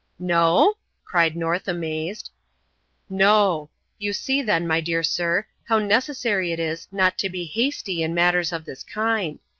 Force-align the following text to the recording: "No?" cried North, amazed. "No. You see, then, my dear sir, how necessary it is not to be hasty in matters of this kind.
"No?" 0.17 0.77
cried 1.05 1.35
North, 1.35 1.67
amazed. 1.67 2.31
"No. 3.07 3.69
You 3.99 4.13
see, 4.13 4.41
then, 4.41 4.65
my 4.65 4.81
dear 4.81 5.03
sir, 5.03 5.45
how 5.65 5.77
necessary 5.77 6.51
it 6.51 6.59
is 6.59 6.87
not 6.91 7.19
to 7.19 7.29
be 7.29 7.45
hasty 7.45 8.01
in 8.01 8.15
matters 8.15 8.51
of 8.51 8.65
this 8.65 8.81
kind. 8.81 9.37